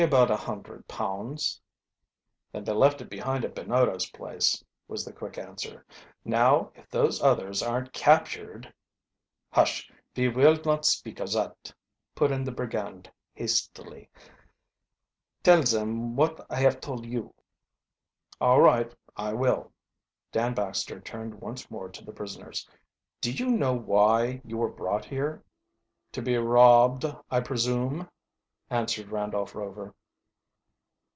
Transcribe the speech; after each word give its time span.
"Only 0.01 0.17
about 0.17 0.31
a 0.31 0.35
hundred 0.35 0.87
pounds." 0.87 1.61
"Then 2.51 2.63
they 2.63 2.71
left 2.73 3.01
it 3.01 3.07
behind 3.09 3.45
at 3.45 3.53
Binoto's 3.53 4.09
place," 4.09 4.65
was 4.87 5.05
the 5.05 5.13
quick 5.13 5.37
answer. 5.37 5.85
"Now 6.25 6.71
if 6.73 6.89
those 6.89 7.21
others 7.21 7.61
aren't 7.61 7.93
captured" 7.93 8.73
"Hush, 9.53 9.91
ve 10.15 10.25
vill 10.25 10.57
not 10.65 10.85
speak 10.85 11.19
of 11.19 11.29
zat," 11.29 11.71
put 12.15 12.31
in 12.31 12.43
the 12.43 12.51
brigand 12.51 13.11
hastily. 13.35 14.09
"Tell 15.43 15.61
zeni 15.61 16.15
what 16.15 16.47
I 16.49 16.61
haf 16.61 16.79
tole 16.81 17.05
you." 17.05 17.35
"All 18.41 18.59
right, 18.59 18.91
I 19.15 19.33
will." 19.33 19.71
Dan 20.31 20.55
Baxter 20.55 20.99
turned 20.99 21.39
once 21.41 21.69
more 21.69 21.89
to 21.89 22.03
the 22.03 22.11
prisoners. 22.11 22.67
"Do 23.21 23.31
you 23.31 23.51
know 23.51 23.75
why 23.75 24.41
you 24.43 24.57
were 24.57 24.71
brought 24.71 25.05
here?" 25.05 25.43
"To 26.13 26.23
be 26.23 26.37
robbed, 26.37 27.05
I 27.29 27.39
presume," 27.41 28.09
answered 28.71 29.09
Randolph 29.09 29.53
Rover. 29.53 29.93